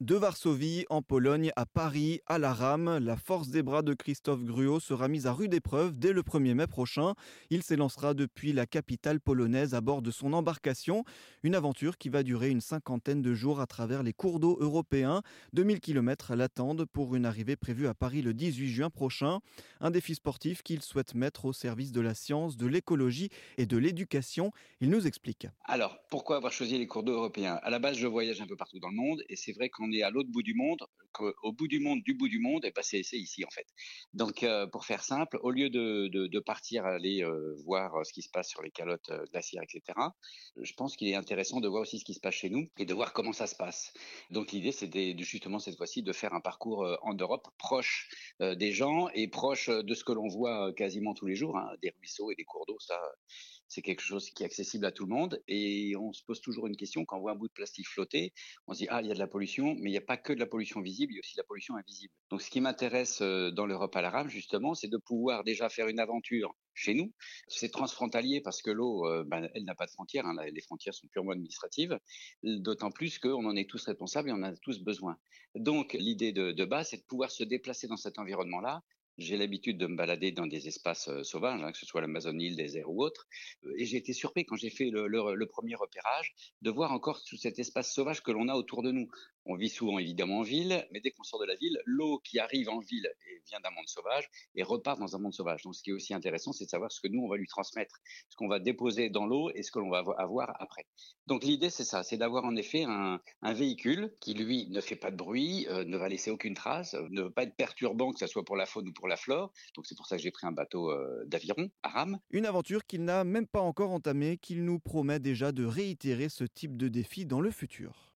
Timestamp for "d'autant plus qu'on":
72.42-73.44